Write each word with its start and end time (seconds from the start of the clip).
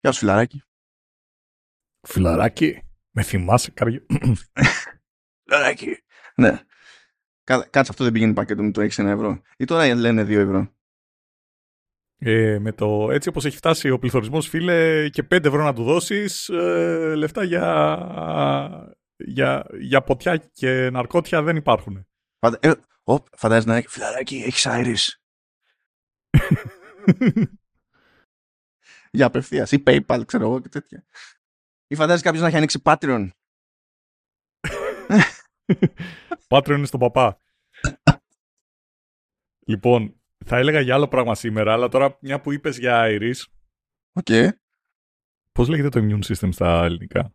Γεια 0.00 0.12
σου, 0.12 0.18
φιλαράκι. 0.18 0.62
Φιλαράκι, 2.06 2.82
με 3.10 3.22
θυμάσαι 3.22 3.70
καρδιά. 3.70 4.06
φιλαράκι. 5.42 5.96
Ναι. 6.34 6.60
Κάτσε 7.44 7.90
αυτό 7.90 8.04
δεν 8.04 8.12
πηγαίνει 8.12 8.32
πακέτο 8.32 8.62
με 8.62 8.70
το 8.70 8.80
6 8.82 9.04
ευρώ. 9.04 9.42
Ή 9.56 9.64
τώρα 9.64 9.94
λένε 9.94 10.22
2 10.22 10.30
ευρώ. 10.30 10.72
Ε, 12.20 12.58
με 12.58 12.72
το 12.72 13.10
έτσι 13.10 13.28
όπως 13.28 13.44
έχει 13.44 13.56
φτάσει 13.56 13.90
ο 13.90 13.98
πληθωρισμός 13.98 14.48
φίλε 14.48 15.08
και 15.08 15.26
5 15.30 15.44
ευρώ 15.44 15.62
να 15.62 15.74
του 15.74 15.84
δώσεις 15.84 16.48
ε, 16.48 17.14
λεφτά 17.16 17.44
για, 17.44 18.94
για, 19.16 19.66
για 19.78 20.02
ποτιά 20.02 20.36
και 20.36 20.90
ναρκώτια 20.90 21.42
δεν 21.42 21.56
υπάρχουν. 21.56 22.06
Φαντα... 22.38 22.58
Ε, 22.62 22.72
φαντάζεσαι 23.36 23.68
να 23.68 23.76
έχει 23.76 23.88
φιλαράκι, 23.88 24.36
έχεις 24.36 24.66
Iris. 24.68 25.06
για 29.10 29.26
απευθείας 29.26 29.72
ή 29.72 29.82
PayPal, 29.86 30.22
ξέρω 30.26 30.44
εγώ 30.44 30.60
και 30.60 30.68
τέτοια. 30.68 31.04
Ή 31.86 31.94
φαντάζεσαι 31.94 32.24
κάποιος 32.24 32.42
να 32.42 32.48
έχει 32.48 32.56
ανοίξει 32.56 32.82
Patreon. 32.84 33.28
Patreon 36.48 36.76
είναι 36.76 36.86
στον 36.86 37.00
παπά. 37.00 37.40
λοιπόν, 39.66 40.20
θα 40.44 40.56
έλεγα 40.56 40.80
για 40.80 40.94
άλλο 40.94 41.08
πράγμα 41.08 41.34
σήμερα, 41.34 41.72
αλλά 41.72 41.88
τώρα 41.88 42.18
μια 42.20 42.40
που 42.40 42.52
είπες 42.52 42.78
για 42.78 43.04
Iris. 43.08 43.42
OK. 44.12 44.26
Okay. 44.28 44.48
Πώς 45.52 45.68
λέγεται 45.68 45.88
το 45.88 46.00
immune 46.00 46.34
system 46.34 46.48
στα 46.52 46.84
ελληνικά; 46.84 47.34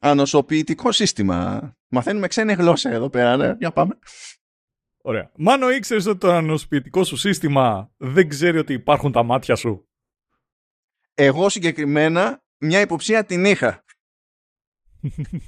Ανοσοποιητικό 0.00 0.92
σύστημα. 0.92 1.72
Μαθαίνουμε 1.88 2.28
ξένη 2.28 2.52
γλώσσα 2.52 2.90
εδώ 2.90 3.10
πέρα, 3.10 3.36
ναι. 3.36 3.54
Για 3.58 3.72
πάμε. 3.72 3.98
Ωραία. 5.02 5.32
Μάνο 5.36 5.70
ήξερες 5.70 6.06
ότι 6.06 6.18
το 6.18 6.30
ανοσοποιητικό 6.30 7.04
σου 7.04 7.16
σύστημα 7.16 7.92
δεν 7.96 8.28
ξέρει 8.28 8.58
ότι 8.58 8.72
υπάρχουν 8.72 9.12
τα 9.12 9.22
μάτια 9.22 9.56
σου; 9.56 9.88
Εγώ 11.14 11.48
συγκεκριμένα 11.48 12.42
μια 12.58 12.80
υποψία 12.80 13.24
την 13.24 13.44
είχα. 13.44 13.84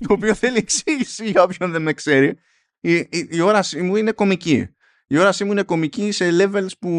το 0.07 0.13
οποίο 0.13 0.35
θέλει 0.45 0.57
εξήγηση 0.57 1.31
για 1.31 1.43
όποιον 1.43 1.71
δεν 1.71 1.83
με 1.83 1.93
ξέρει. 1.93 2.39
Η, 2.81 2.95
η, 2.95 3.29
η 3.31 3.41
όρασή 3.41 3.83
μου 3.83 3.97
είναι 3.97 4.13
κομική. 4.13 4.69
Η 5.07 5.19
όρασή 5.19 5.45
μου 5.45 5.53
είναι 5.53 5.63
κομική 5.63 6.13
σε 6.13 6.29
levels 6.31 6.79
που 6.79 6.91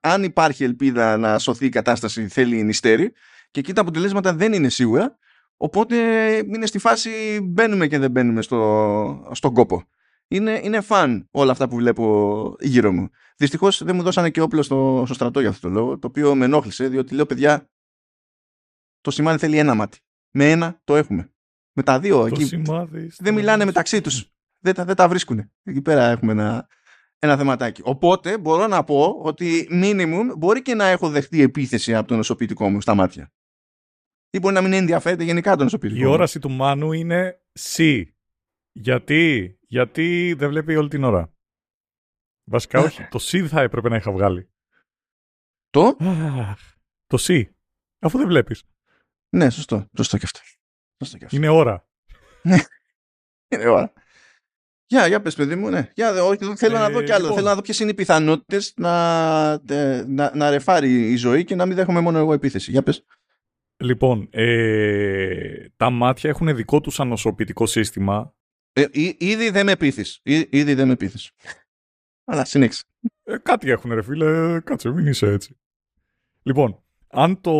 αν 0.00 0.22
υπάρχει 0.24 0.64
ελπίδα 0.64 1.16
να 1.16 1.38
σωθεί 1.38 1.66
η 1.66 1.68
κατάσταση 1.68 2.28
θέλει 2.28 2.62
νηστέρι 2.62 3.12
και 3.50 3.60
εκεί 3.60 3.72
τα 3.72 3.80
αποτελέσματα 3.80 4.34
δεν 4.34 4.52
είναι 4.52 4.68
σίγουρα 4.68 5.18
οπότε 5.56 5.96
είναι 6.36 6.66
στη 6.66 6.78
φάση 6.78 7.10
μπαίνουμε 7.42 7.86
και 7.86 7.98
δεν 7.98 8.10
μπαίνουμε 8.10 8.42
στο, 8.42 9.30
στον 9.32 9.52
κόπο. 9.52 9.84
Είναι, 10.28 10.60
είναι 10.64 10.80
φαν 10.80 11.28
όλα 11.30 11.52
αυτά 11.52 11.68
που 11.68 11.76
βλέπω 11.76 12.56
γύρω 12.60 12.92
μου. 12.92 13.08
Δυστυχώς 13.36 13.84
δεν 13.84 13.96
μου 13.96 14.02
δώσανε 14.02 14.30
και 14.30 14.40
όπλο 14.40 14.62
στο, 14.62 15.02
στο 15.04 15.14
στρατό 15.14 15.40
για 15.40 15.48
αυτό 15.48 15.68
το 15.68 15.74
λόγο, 15.74 15.98
το 15.98 16.06
οποίο 16.06 16.34
με 16.34 16.44
ενόχλησε, 16.44 16.88
διότι 16.88 17.14
λέω 17.14 17.26
παιδιά, 17.26 17.68
το 19.06 19.12
σημάδι 19.12 19.38
θέλει 19.38 19.58
ένα 19.58 19.74
μάτι. 19.74 19.98
Με 20.30 20.50
ένα 20.50 20.80
το 20.84 20.96
έχουμε. 20.96 21.32
Με 21.72 21.82
τα 21.82 22.00
δύο 22.00 22.18
το 22.18 22.26
εκεί. 22.26 22.44
Σημάδι, 22.44 23.10
δεν 23.18 23.34
μιλάνε 23.34 23.64
μεταξύ 23.64 24.00
τους. 24.00 24.32
Δεν, 24.58 24.74
τα, 24.74 24.84
δεν 24.84 24.96
τα 24.96 25.08
βρίσκουν. 25.08 25.52
Εκεί 25.62 25.82
πέρα 25.82 26.10
έχουμε 26.10 26.32
ένα, 26.32 26.68
ένα 27.18 27.36
θεματάκι. 27.36 27.80
Οπότε 27.84 28.38
μπορώ 28.38 28.66
να 28.66 28.84
πω 28.84 29.20
ότι 29.22 29.68
minimum 29.70 30.32
μπορεί 30.36 30.62
και 30.62 30.74
να 30.74 30.86
έχω 30.86 31.10
δεχτεί 31.10 31.42
επίθεση 31.42 31.94
από 31.94 32.08
τον 32.08 32.16
νοσοποιητικό 32.16 32.68
μου 32.70 32.80
στα 32.80 32.94
μάτια. 32.94 33.32
Ή 34.30 34.38
μπορεί 34.38 34.54
να 34.54 34.60
μην 34.60 34.72
ενδιαφέρεται 34.72 35.24
γενικά 35.24 35.54
τον 35.54 35.64
νοσοποιητικό. 35.64 36.00
Η 36.00 36.04
όραση 36.04 36.38
του 36.38 36.50
Μάνου 36.50 36.92
είναι 36.92 37.42
C. 37.58 38.02
Γιατί, 38.72 39.58
γιατί 39.60 40.34
δεν 40.38 40.48
βλέπει 40.48 40.76
όλη 40.76 40.88
την 40.88 41.04
ώρα. 41.04 41.32
Βασικά 42.44 42.80
όχι. 42.80 43.08
το 43.08 43.18
C 43.22 43.46
θα 43.46 43.60
έπρεπε 43.60 43.88
να 43.88 43.96
είχα 43.96 44.12
βγάλει. 44.12 44.50
Το; 45.70 45.96
το 47.06 47.18
C. 47.20 47.42
Αφού 47.98 48.18
δεν 48.18 48.26
βλέπεις. 48.26 48.62
Ναι, 49.36 49.50
σωστό. 49.50 49.86
Σωστό 49.96 50.16
και 50.18 50.24
αυτό. 50.24 50.40
Σωστό 50.98 51.18
και 51.18 51.24
αυτό. 51.24 51.36
Είναι 51.36 51.48
ώρα. 51.48 51.88
Ναι. 52.42 52.56
Είναι 53.48 53.68
ώρα. 53.68 53.92
Για, 54.86 55.06
για 55.06 55.22
πες 55.22 55.34
παιδί 55.34 55.54
μου, 55.54 55.68
ναι. 55.68 55.90
Για, 55.94 56.24
όχι, 56.24 56.54
θέλω 56.56 56.78
να 56.78 56.90
δω 56.90 57.02
κι 57.02 57.12
άλλο. 57.12 57.20
λοιπόν. 57.20 57.36
Θέλω 57.36 57.48
να 57.48 57.54
δω 57.54 57.60
ποιες 57.60 57.78
είναι 57.80 57.90
οι 57.90 57.94
πιθανότητες 57.94 58.72
να, 58.76 59.58
να, 60.06 60.36
να 60.36 60.50
ρεφάρει 60.50 61.10
η 61.12 61.16
ζωή 61.16 61.44
και 61.44 61.54
να 61.54 61.66
μην 61.66 61.76
δέχομαι 61.76 62.00
μόνο 62.00 62.18
εγώ 62.18 62.32
επίθεση. 62.32 62.70
Για 62.70 62.82
πες. 62.82 63.04
Λοιπόν, 63.76 64.28
ε, 64.30 65.68
τα 65.76 65.90
μάτια 65.90 66.30
έχουν 66.30 66.56
δικό 66.56 66.80
τους 66.80 67.00
ανοσοποιητικό 67.00 67.66
σύστημα. 67.66 68.34
Ε, 68.72 68.84
εί- 68.92 69.16
ήδη 69.22 69.50
δεν 69.50 69.66
με 69.66 69.76
πείθεις. 69.76 70.20
Εί- 70.22 70.48
Ήδη 70.54 70.74
δεν 70.74 70.88
με 70.88 70.96
πείθεις. 70.96 71.30
Αλλά 72.24 72.44
συνέχισε. 72.44 72.82
Ε, 73.22 73.36
κάτι 73.38 73.70
έχουν 73.70 73.92
ρε 73.92 74.02
φίλε, 74.02 74.60
κάτσε 74.60 74.90
μην 74.90 75.06
είσαι 75.06 75.26
έτσι. 75.26 75.58
Λοιπόν, 76.42 76.84
αν 77.16 77.40
το 77.40 77.52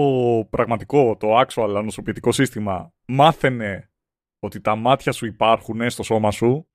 πραγματικό, 0.50 1.17
το 1.17 1.41
actual 1.41 1.75
ανοσοποιητικό 1.77 2.33
σύστημα 2.33 2.93
μάθαινε 3.06 3.91
ότι 4.39 4.61
τα 4.61 4.77
μάτια 4.77 5.12
σου 5.12 5.27
υπάρχουν 5.27 5.91
στο 5.91 6.03
σώμα 6.03 6.31
σου, 6.31 6.69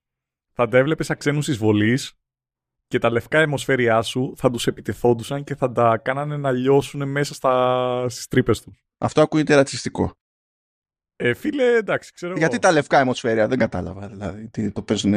θα 0.54 0.68
τα 0.68 0.78
έβλεπες 0.78 1.06
σαν 1.06 1.18
ξένους 1.18 1.48
εισβολείς 1.48 2.14
και 2.88 3.00
τα 3.00 3.10
λευκά 3.10 3.40
αιμοσφαίριά 3.40 4.02
σου 4.02 4.34
θα 4.38 4.52
τους 4.52 4.68
επιτεθόντουσαν 4.68 5.44
και 5.44 5.56
θα 5.56 5.72
τα 5.72 5.98
κάνανε 5.98 6.38
να 6.38 6.52
λιώσουν 6.52 7.10
μέσα 7.10 7.34
στα... 7.34 8.06
στις 8.10 8.28
τρύπες 8.28 8.62
τους. 8.62 8.86
Αυτό 8.98 9.22
ακούγεται 9.22 9.56
ρατσιστικό. 9.56 10.16
Ε, 11.16 11.34
φίλε, 11.34 11.76
εντάξει, 11.76 12.14
ξέρω 12.14 12.34
Γιατί 12.38 12.54
εγώ. 12.54 12.62
τα 12.62 12.72
λευκά 12.72 13.00
αιμοσφαίρια, 13.00 13.48
δεν 13.48 13.58
κατάλαβα. 13.58 14.08
Δηλαδή, 14.08 14.50
τι 14.50 14.72
το 14.72 14.82
παίζουν. 14.82 15.14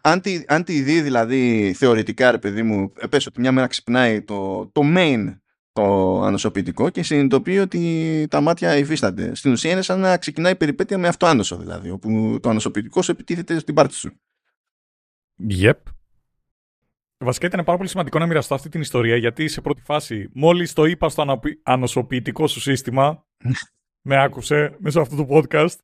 Αν 0.00 0.20
τη, 0.20 0.44
αν 0.46 0.64
τη 0.64 0.82
δει 0.82 1.00
δηλαδή 1.00 1.72
θεωρητικά, 1.76 2.30
ρε 2.30 2.38
παιδί 2.38 2.62
μου, 2.62 2.92
ε, 2.96 3.06
πες 3.06 3.26
ότι 3.26 3.40
μια 3.40 3.52
μέρα 3.52 3.66
ξυπνάει 3.66 4.22
το, 4.22 4.66
το 4.66 4.82
main 4.84 5.36
το 5.76 6.20
ανοσοποιητικό 6.22 6.90
και 6.90 7.02
συνειδητοποιεί 7.02 7.58
ότι 7.60 8.26
τα 8.30 8.40
μάτια 8.40 8.76
υφίστανται. 8.76 9.34
Στην 9.34 9.52
ουσία 9.52 9.70
είναι 9.70 9.82
σαν 9.82 10.00
να 10.00 10.16
ξεκινάει 10.16 10.52
η 10.52 10.56
περιπέτεια 10.56 10.98
με 10.98 11.08
αυτοάνωσο 11.08 11.56
δηλαδή, 11.56 11.90
όπου 11.90 12.38
το 12.42 12.48
ανοσοποιητικό 12.48 13.02
σου 13.02 13.10
επιτίθεται 13.10 13.58
στην 13.58 13.74
πάρτι 13.74 13.94
σου. 13.94 14.20
Yep. 15.50 15.72
Βασικά 17.18 17.46
ήταν 17.46 17.64
πάρα 17.64 17.76
πολύ 17.76 17.88
σημαντικό 17.88 18.18
να 18.18 18.26
μοιραστώ 18.26 18.54
αυτή 18.54 18.68
την 18.68 18.80
ιστορία 18.80 19.16
γιατί 19.16 19.48
σε 19.48 19.60
πρώτη 19.60 19.82
φάση 19.82 20.30
μόλις 20.32 20.72
το 20.72 20.84
είπα 20.84 21.08
στο 21.08 21.22
αναπη- 21.22 21.60
ανοσοποιητικό 21.62 22.46
σου 22.46 22.60
σύστημα 22.60 23.26
με 24.08 24.22
άκουσε 24.22 24.76
μέσω 24.78 25.00
αυτού 25.00 25.16
του 25.16 25.26
podcast 25.30 25.76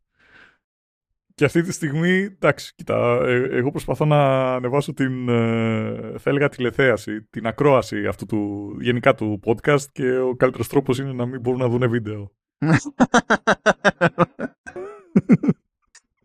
και 1.34 1.44
αυτή 1.44 1.62
τη 1.62 1.72
στιγμή, 1.72 2.10
εντάξει, 2.10 2.72
κοίτα, 2.74 3.20
ε, 3.24 3.48
εγώ 3.50 3.70
προσπαθώ 3.70 4.04
να 4.04 4.52
ανεβάσω 4.54 4.92
την, 4.92 5.28
ε, 5.28 6.14
θα 6.18 6.30
έλεγα, 6.30 6.48
τηλεθέαση, 6.48 7.22
την 7.22 7.46
ακρόαση 7.46 8.06
αυτού 8.06 8.26
του, 8.26 8.72
γενικά 8.80 9.14
του 9.14 9.40
podcast 9.44 9.82
και 9.92 10.18
ο 10.18 10.34
καλύτερος 10.36 10.68
τρόπος 10.68 10.98
είναι 10.98 11.12
να 11.12 11.26
μην 11.26 11.40
μπορούν 11.40 11.60
να 11.60 11.68
δουν 11.68 11.90
βίντεο. 11.90 12.32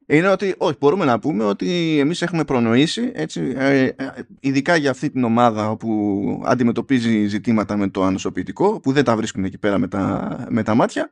είναι 0.07 0.27
ότι, 0.27 0.55
όχι, 0.57 0.75
μπορούμε 0.79 1.05
να 1.05 1.19
πούμε 1.19 1.43
ότι 1.43 1.99
εμείς 1.99 2.21
έχουμε 2.21 2.43
προνοήσει, 2.43 3.11
έτσι, 3.13 3.53
ε, 3.57 3.83
ε, 3.83 3.93
ειδικά 4.39 4.75
για 4.75 4.89
αυτή 4.89 5.09
την 5.09 5.23
ομάδα 5.23 5.69
όπου 5.69 6.41
αντιμετωπίζει 6.45 7.27
ζητήματα 7.27 7.77
με 7.77 7.89
το 7.89 8.03
ανοσοποιητικό, 8.03 8.79
που 8.79 8.91
δεν 8.91 9.03
τα 9.03 9.15
βρίσκουν 9.15 9.43
εκεί 9.43 9.57
πέρα 9.57 9.77
με 9.77 9.87
τα, 9.87 10.37
με 10.49 10.63
τα 10.63 10.75
μάτια, 10.75 11.09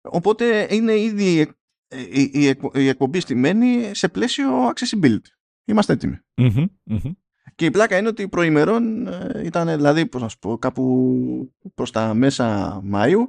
οπότε 0.00 0.66
είναι 0.70 0.92
ήδη 0.92 1.40
ε, 1.40 1.46
η, 1.90 2.30
η, 2.32 2.46
εκπο- 2.46 2.76
η 2.76 2.88
εκπομπή 2.88 3.20
στημένη 3.20 3.94
σε 3.94 4.08
πλαίσιο 4.08 4.68
accessibility. 4.68 5.28
Είμαστε 5.64 5.92
έτοιμοι. 5.92 6.18
Μμμ, 6.36 6.64
μμμ. 6.84 7.12
Και 7.54 7.64
η 7.64 7.70
πλάκα 7.70 7.98
είναι 7.98 8.08
ότι 8.08 8.28
προημερών 8.28 9.06
ε, 9.06 9.42
ήταν, 9.44 9.66
δηλαδή, 9.76 10.06
πώς 10.06 10.22
να 10.22 10.28
σου 10.28 10.38
πω, 10.38 10.58
κάπου 10.58 11.54
προς 11.74 11.90
τα 11.90 12.14
μέσα 12.14 12.80
Μαΐου, 12.92 13.22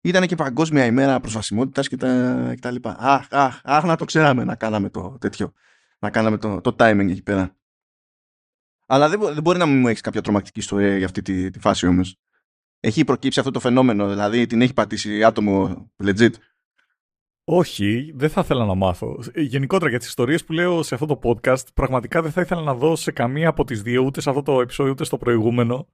ήταν 0.00 0.26
και 0.26 0.34
παγκόσμια 0.34 0.84
ημέρα 0.84 1.20
προσβασιμότητας 1.20 1.88
και 1.88 1.96
τα, 1.96 2.50
και 2.54 2.60
τα 2.60 2.70
λοιπά. 2.70 2.96
Αχ, 2.98 3.26
αχ, 3.30 3.60
αχ, 3.64 3.84
να 3.84 3.96
το 3.96 4.04
ξέραμε 4.04 4.44
να 4.44 4.54
κάναμε 4.54 4.90
το 4.90 5.16
τέτοιο. 5.20 5.52
Να 5.98 6.10
κάναμε 6.10 6.38
το, 6.38 6.60
το 6.60 6.76
timing 6.78 7.08
εκεί 7.10 7.22
πέρα. 7.22 7.56
Αλλά 8.86 9.08
δεν, 9.08 9.18
μπο- 9.18 9.32
δεν 9.32 9.42
μπορεί 9.42 9.58
να 9.58 9.66
μου 9.66 9.88
έχεις 9.88 10.00
κάποια 10.00 10.20
τρομακτική 10.20 10.58
ιστορία 10.58 10.96
για 10.96 11.06
αυτή 11.06 11.22
τη, 11.22 11.50
τη 11.50 11.58
φάση 11.58 11.86
όμως. 11.86 12.16
Έχει 12.80 13.04
προκύψει 13.04 13.38
αυτό 13.38 13.50
το 13.50 13.60
φαινόμενο, 13.60 14.08
δηλαδή 14.08 14.46
την 14.46 14.62
έχει 14.62 14.72
πατήσει 14.72 15.24
άτομο 15.24 15.90
legit. 16.04 16.32
Όχι, 17.46 18.12
δεν 18.14 18.30
θα 18.30 18.40
ήθελα 18.40 18.64
να 18.64 18.74
μάθω. 18.74 19.22
Ε, 19.32 19.40
Γενικότερα 19.40 19.90
για 19.90 19.98
τις 19.98 20.08
ιστορίες 20.08 20.44
που 20.44 20.52
λέω 20.52 20.82
σε 20.82 20.94
αυτό 20.94 21.06
το 21.06 21.18
podcast, 21.22 21.74
πραγματικά 21.74 22.22
δεν 22.22 22.30
θα 22.32 22.40
ήθελα 22.40 22.62
να 22.62 22.74
δω 22.74 22.96
σε 22.96 23.12
καμία 23.12 23.48
από 23.48 23.64
τις 23.64 23.82
δύο, 23.82 24.02
ούτε 24.02 24.20
σε 24.20 24.28
αυτό 24.28 24.42
το 24.42 24.60
επεισόδιο, 24.60 24.92
ούτε 24.92 25.04
στο 25.04 25.18
προηγούμενο, 25.18 25.88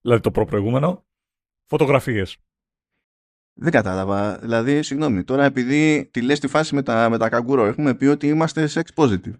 δηλαδή 0.00 0.22
το 0.22 0.30
προπροηγούμενο, 0.30 1.04
φωτογραφίες. 1.66 2.38
Δεν 3.54 3.72
κατάλαβα. 3.72 4.38
Δηλαδή, 4.38 4.82
συγγνώμη, 4.82 5.24
τώρα 5.24 5.44
επειδή 5.44 6.08
τη 6.12 6.22
λες 6.22 6.40
τη 6.40 6.48
φάση 6.48 6.74
με 6.74 6.82
τα, 6.82 7.08
με 7.08 7.18
τα 7.18 7.28
καγκούρο, 7.28 7.64
έχουμε 7.64 7.94
πει 7.94 8.06
ότι 8.06 8.28
είμαστε 8.28 8.68
sex 8.72 8.82
positive. 8.94 9.34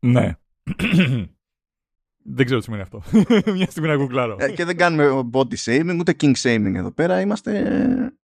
Ναι. 0.00 0.36
δεν 2.36 2.44
ξέρω 2.44 2.58
τι 2.58 2.64
σημαίνει 2.64 2.82
αυτό. 2.82 3.02
Μια 3.56 3.70
στιγμή 3.70 3.88
να 3.88 3.96
γκουγκλάρω. 3.96 4.36
Ε, 4.40 4.52
και 4.52 4.64
δεν 4.64 4.76
κάνουμε 4.76 5.28
body 5.32 5.56
shaming, 5.56 5.96
ούτε 5.98 6.14
king 6.20 6.34
shaming 6.34 6.72
εδώ 6.74 6.92
πέρα. 6.92 7.20
Είμαστε, 7.20 8.16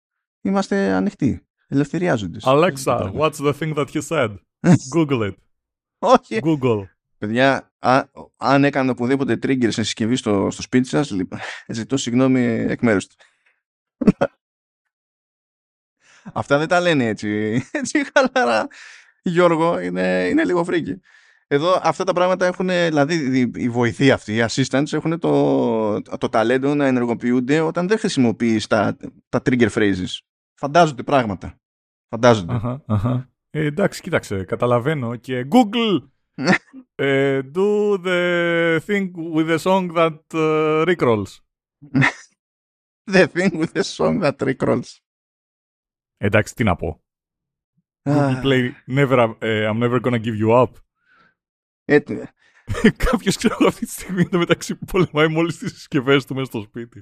είμαστε 0.41 0.91
ανοιχτοί. 0.91 1.47
Ελευθεριάζοντες. 1.73 2.43
Alexa, 2.45 3.11
what's 3.13 3.37
the 3.37 3.53
thing 3.59 3.73
that 3.75 3.87
you 3.93 4.01
said? 4.01 4.29
Google 4.95 5.21
it. 5.29 5.33
Όχι. 5.99 6.39
Google. 6.43 6.83
Παιδιά, 7.17 7.71
α, 7.79 8.03
αν 8.37 8.63
έκανε 8.63 8.91
οπουδήποτε 8.91 9.33
trigger 9.33 9.71
σε 9.71 9.83
συσκευή 9.83 10.15
στο, 10.15 10.47
στο 10.51 10.61
σπίτι 10.61 10.87
σας, 10.87 11.11
λοιπόν, 11.11 11.39
ζητώ 11.67 11.97
συγγνώμη 11.97 12.41
εκ 12.45 12.81
μέρους 12.81 13.07
του. 13.07 13.15
Αυτά 16.33 16.57
δεν 16.57 16.67
τα 16.67 16.79
λένε 16.79 17.05
έτσι. 17.05 17.61
Έτσι 17.71 18.01
χαλαρά. 18.13 18.67
Γιώργο, 19.21 19.79
είναι, 19.79 20.27
είναι 20.29 20.43
λίγο 20.43 20.63
φρίκι. 20.63 21.01
Εδώ 21.47 21.79
αυτά 21.83 22.03
τα 22.03 22.13
πράγματα 22.13 22.45
έχουν, 22.45 22.67
δηλαδή 22.67 23.39
οι 23.55 23.69
βοηθοί 23.69 24.11
αυτοί, 24.11 24.35
οι 24.35 24.45
assistants 24.49 24.93
έχουν 24.93 25.19
το, 25.19 26.01
το 26.01 26.29
ταλέντο 26.29 26.75
να 26.75 26.85
ενεργοποιούνται 26.85 27.59
όταν 27.59 27.87
δεν 27.87 27.97
χρησιμοποιείς 27.97 28.67
τα, 28.67 28.97
τα 29.29 29.41
trigger 29.45 29.69
phrases. 29.69 30.17
Φαντάζονται 30.53 31.03
πράγματα. 31.03 31.62
Φαντάζονται. 32.13 32.53
Αχα, 32.53 32.83
αχα. 32.85 33.29
Ε, 33.49 33.65
εντάξει, 33.65 34.01
κοίταξε, 34.01 34.43
καταλαβαίνω 34.43 35.15
και 35.15 35.47
Google 35.51 35.99
ε, 36.95 37.41
do 37.55 37.97
the 38.03 38.79
thing 38.85 39.11
with 39.33 39.49
the 39.49 39.57
song 39.57 39.93
that 39.95 40.19
uh, 40.33 40.85
recrolls. 40.85 41.39
the 43.13 43.27
thing 43.27 43.59
with 43.59 43.73
the 43.73 43.83
song 43.83 44.21
that 44.21 44.35
recrolls. 44.37 44.99
Εντάξει, 46.17 46.55
τι 46.55 46.63
να 46.63 46.75
πω. 46.75 47.03
Google 48.09 48.41
Play, 48.43 48.71
never, 48.87 49.17
uh, 49.17 49.35
I'm 49.41 49.79
never 49.79 49.99
gonna 49.99 50.23
give 50.23 50.37
you 50.39 50.51
up. 50.51 50.69
Έτσι. 51.97 52.29
Κάποιος 52.97 53.35
ξέρω 53.35 53.67
αυτή 53.67 53.85
τη 53.85 53.91
στιγμή 53.91 54.29
το 54.29 54.37
μεταξύ 54.37 54.75
που 54.75 54.85
πολεμάει 54.85 55.27
μόλις 55.27 55.57
τις 55.57 55.71
συσκευές 55.71 56.25
του 56.25 56.33
μέσα 56.33 56.45
στο 56.45 56.61
σπίτι. 56.61 57.01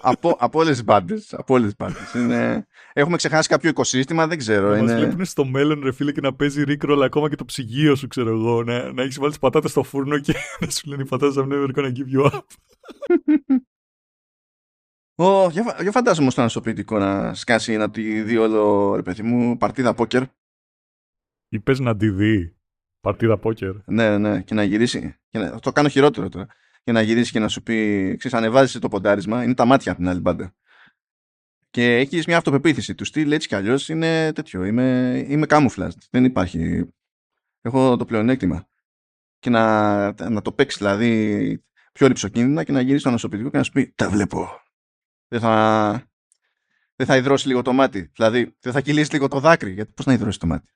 Από, 0.00 0.36
από 0.38 0.58
όλες 0.58 0.72
τις 0.72 0.84
μπάντες. 0.84 1.34
Από 1.34 1.54
όλες 1.54 1.74
τις 1.74 2.14
Είναι... 2.14 2.66
Έχουμε 2.92 3.16
ξεχάσει 3.16 3.48
κάποιο 3.48 3.70
οικοσύστημα, 3.70 4.26
δεν 4.26 4.38
ξέρω. 4.38 4.68
Να 4.68 4.78
είναι... 4.78 4.92
μας 4.92 5.02
βλέπουν 5.02 5.24
στο 5.24 5.44
μέλλον, 5.44 5.80
ρε 5.82 5.92
φίλε, 5.92 6.12
και 6.12 6.20
να 6.20 6.34
παίζει 6.34 6.62
ρίκρολ 6.64 7.02
ακόμα 7.02 7.28
και 7.28 7.36
το 7.36 7.44
ψυγείο 7.44 7.94
σου, 7.94 8.06
ξέρω 8.06 8.30
εγώ. 8.30 8.62
Να, 8.62 8.92
να 8.92 9.02
έχεις 9.02 9.18
βάλει 9.18 9.30
τις 9.30 9.38
πατάτες 9.38 9.70
στο 9.70 9.82
φούρνο 9.82 10.18
και 10.18 10.34
να 10.60 10.70
σου 10.70 10.88
λένε 10.88 11.02
οι 11.02 11.06
πατάτες 11.06 11.36
I'm 11.38 11.48
never 11.48 11.68
gonna 11.74 11.92
give 11.92 12.16
you 12.16 12.24
up. 12.24 12.40
Oh, 15.20 15.48
για, 15.50 15.76
για 15.80 15.90
φαντάζομαι 15.90 16.30
στο 16.30 16.40
ανασωπητικό 16.40 16.98
να 16.98 17.34
σκάσει 17.34 17.76
να 17.76 17.90
τη 17.90 18.22
δει 18.22 18.36
όλο, 18.36 18.94
ρε 18.94 19.02
παιδί 19.02 19.22
μου, 19.22 19.56
παρτίδα 19.56 19.94
πόκερ. 19.94 20.22
Ή 21.48 21.60
πες 21.60 21.78
να 21.78 21.96
τη 21.96 22.10
δει. 22.10 22.56
Παρτίδα 23.00 23.38
πόκερ. 23.38 23.74
Ναι, 23.86 24.18
ναι, 24.18 24.42
και 24.42 24.54
να 24.54 24.62
γυρίσει. 24.62 25.16
Και 25.28 25.38
να, 25.38 25.58
το 25.58 25.72
κάνω 25.72 25.88
χειρότερο 25.88 26.28
τώρα. 26.28 26.46
Και 26.88 26.94
να 26.94 27.02
γυρίσει 27.02 27.32
και 27.32 27.38
να 27.38 27.48
σου 27.48 27.62
πει, 27.62 28.16
ξέρεις, 28.18 28.36
ανεβάζει 28.36 28.78
το 28.78 28.88
ποντάρισμα, 28.88 29.44
είναι 29.44 29.54
τα 29.54 29.64
μάτια 29.64 29.92
από 29.92 30.00
την 30.00 30.10
άλλη 30.10 30.20
μπάντα. 30.20 30.54
Και 31.70 31.96
έχεις 31.96 32.26
μια 32.26 32.36
αυτοπεποίθηση. 32.36 32.94
Του 32.94 33.04
στυλ 33.04 33.32
έτσι 33.32 33.48
κι 33.48 33.54
αλλιώς 33.54 33.88
είναι 33.88 34.32
τέτοιο. 34.32 34.64
Είμαι, 34.64 35.18
είμαι 35.28 35.46
camouflaged. 35.48 35.98
Δεν 36.10 36.24
υπάρχει. 36.24 36.88
Έχω 37.60 37.96
το 37.96 38.04
πλεονέκτημα. 38.04 38.68
Και 39.38 39.50
να, 39.50 40.30
να 40.30 40.42
το 40.42 40.52
παίξεις 40.52 40.78
δηλαδή 40.78 41.64
πιο 41.92 42.06
ρηψοκίνδυνα 42.06 42.64
και 42.64 42.72
να 42.72 42.80
γυρίσεις 42.80 43.00
στο 43.00 43.10
νοσοποιητικό 43.10 43.50
και 43.50 43.56
να 43.56 43.62
σου 43.62 43.72
πει 43.72 43.92
Τα 43.94 44.10
βλέπω. 44.10 44.48
Δεν 45.28 45.40
θα, 45.40 46.10
δεν 46.96 47.06
θα 47.06 47.16
υδρώσει 47.16 47.46
λίγο 47.46 47.62
το 47.62 47.72
μάτι. 47.72 48.10
Δηλαδή 48.14 48.56
δεν 48.60 48.72
θα 48.72 48.80
κυλήσει 48.80 49.12
λίγο 49.12 49.28
το 49.28 49.40
δάκρυ. 49.40 49.72
Γιατί 49.72 49.92
πώς 49.92 50.06
να 50.06 50.12
υδρώσει 50.12 50.38
το 50.38 50.46
μάτι. 50.46 50.72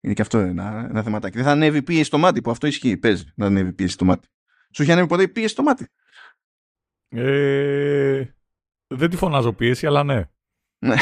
Είναι 0.00 0.14
και 0.14 0.22
αυτό 0.22 0.38
ένα, 0.38 0.86
ένα 0.88 1.02
θεματάκι. 1.02 1.36
Δεν 1.36 1.44
θα 1.44 1.50
ανέβει 1.50 1.82
πίεση 1.82 2.04
στο 2.04 2.18
μάτι 2.18 2.40
που 2.40 2.50
αυτό 2.50 2.66
ισχύει. 2.66 2.96
Παίζει 2.96 3.24
να 3.34 3.46
ανέβει 3.46 3.72
πίεση 3.72 3.92
στο 3.92 4.04
μάτι. 4.04 4.28
Σου 4.74 4.82
έχει 4.82 4.92
ανέβει 4.92 5.08
ποτέ 5.08 5.28
πίεση 5.28 5.52
στο 5.52 5.62
μάτι; 5.62 5.88
Ε, 7.08 8.24
δεν 8.94 9.10
τη 9.10 9.16
φωνάζω 9.16 9.52
πίεση, 9.52 9.86
αλλά 9.86 10.04
ναι. 10.04 10.30
Ναι. 10.78 10.96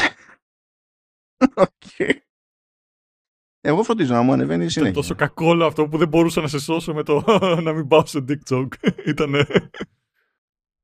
Okay. 1.55 2.17
Εγώ 3.61 3.83
φροντίζω 3.83 4.13
να 4.13 4.21
μου 4.21 4.33
ανεβαίνει 4.33 4.69
συνέχεια. 4.69 4.81
Ήταν 4.81 4.93
τόσο 4.93 5.15
κακό 5.15 5.65
αυτό 5.65 5.87
που 5.87 5.97
δεν 5.97 6.07
μπορούσα 6.07 6.41
να 6.41 6.47
σε 6.47 6.59
σώσω 6.59 6.93
με 6.93 7.03
το 7.03 7.23
να 7.63 7.73
μην 7.73 7.87
πάω 7.87 8.05
σε 8.05 8.25
dick 8.27 8.39
joke. 8.49 8.73
Ήτανε... 9.05 9.45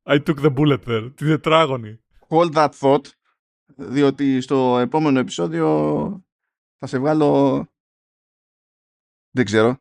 I 0.03 0.23
took 0.23 0.35
the 0.35 0.53
bullet 0.55 0.83
there. 0.85 1.11
Τη 1.15 1.25
τετράγωνη. 1.25 1.99
Hold 2.29 2.53
that 2.53 2.69
thought. 2.69 3.05
Διότι 3.75 4.41
στο 4.41 4.77
επόμενο 4.79 5.19
επεισόδιο 5.19 5.67
θα 6.77 6.87
σε 6.87 6.99
βγάλω 6.99 7.67
δεν 9.31 9.45
ξέρω. 9.45 9.77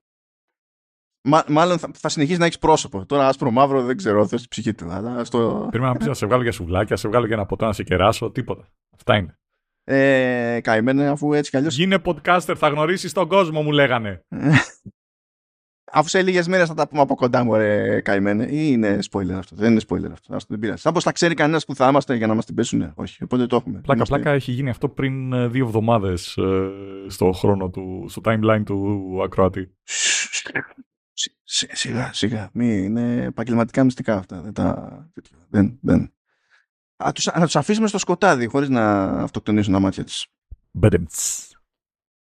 Μάλλον 1.49 1.79
θα, 1.79 1.91
θα 1.95 2.09
συνεχίσει 2.09 2.39
να 2.39 2.45
έχεις 2.45 2.59
πρόσωπο. 2.59 3.07
Τώρα 3.07 3.29
άσπρο 3.29 3.51
μαύρο 3.51 3.83
δεν 3.83 3.97
ξέρω, 3.97 4.27
θες 4.27 4.41
την 4.41 4.49
ψυχή 4.49 4.75
του. 4.75 4.91
Αλλά 4.91 5.25
στο... 5.25 5.67
Πρέπει 5.71 5.85
να 5.85 5.93
πει 5.93 6.05
να 6.05 6.15
σε 6.15 6.27
βγάλω 6.27 6.43
για 6.43 6.53
σουβλάκια, 6.53 6.89
να 6.91 6.97
σε 6.97 7.09
βγάλω 7.09 7.27
για 7.27 7.35
ένα 7.35 7.47
ποτό 7.47 7.67
να 7.67 7.73
σε 7.73 7.83
κεράσω, 7.83 8.31
τίποτα. 8.31 8.69
Αυτά 8.95 9.17
είναι. 9.17 9.39
Ε, 9.85 10.61
καημένε 10.63 11.09
αφού 11.09 11.33
έτσι 11.33 11.51
κι 11.51 11.57
αλλιώ. 11.57 11.69
Γίνε 11.73 11.99
podcaster, 12.05 12.55
θα 12.57 12.69
γνωρίσεις 12.69 13.13
τον 13.13 13.29
κόσμο, 13.29 13.63
μου 13.63 13.71
λέγανε. 13.71 14.25
Αφού 15.93 16.09
σε 16.09 16.23
λίγες 16.23 16.49
μέρες 16.49 16.69
θα 16.69 16.75
τα 16.75 16.89
πούμε 16.89 17.01
από 17.01 17.15
κοντά 17.15 17.45
μου, 17.45 17.55
ρε 17.55 18.01
καημένε. 18.01 18.45
Ή 18.45 18.69
είναι 18.73 18.99
spoiler 19.11 19.33
αυτό. 19.33 19.57
Δεν 19.57 19.71
είναι 19.71 19.81
spoiler 19.89 20.11
αυτό. 20.13 20.35
Αυτό 20.35 20.47
δεν 20.49 20.59
πειράζει. 20.59 20.81
Σαν 20.81 20.93
πω 20.93 21.01
θα 21.01 21.13
ξέρει 21.13 21.35
κανένας 21.35 21.65
που 21.65 21.75
θα 21.75 21.89
είμαστε 21.89 22.15
για 22.15 22.27
να 22.27 22.35
μας 22.35 22.45
την 22.45 22.55
πέσουν. 22.55 22.93
Όχι. 22.95 23.25
Οπότε 23.25 23.47
το 23.47 23.57
έχουμε. 23.57 23.75
Πλάκα, 23.79 23.95
είμαστε... 23.95 24.15
πλάκα 24.15 24.31
έχει 24.31 24.53
γίνει 24.53 24.71
αυτό 24.71 24.89
πριν 24.89 25.33
ε, 25.33 25.49
δύο 25.49 25.65
εβδομάδες 25.65 26.37
ε, 26.37 26.71
στο 27.07 27.33
χρόνο 27.33 27.71
του, 27.71 28.07
στο 28.09 28.21
timeline 28.25 28.63
του 28.65 29.21
ακροατή. 29.25 29.77
Σιγά, 31.45 32.13
σιγά. 32.13 32.51
Μη, 32.53 32.83
είναι 32.83 33.23
επαγγελματικά 33.23 33.85
μυστικά 33.85 34.17
αυτά. 34.17 34.41
Δεν 34.41 34.53
τα. 34.53 35.11
Δεν, 35.49 35.79
δεν. 35.81 36.13
Α, 37.05 37.13
τους, 37.15 37.27
να 37.27 37.47
του 37.47 37.59
αφήσουμε 37.59 37.87
στο 37.87 37.99
σκοτάδι 37.99 38.47
χωρί 38.47 38.69
να 38.69 39.03
αυτοκτονήσουν 39.03 39.73
τα 39.73 39.81
μάτια 39.81 40.05
τη. 40.05 40.25
Μπέντεμτς. 40.71 41.48